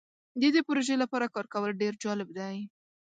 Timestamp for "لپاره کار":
1.03-1.45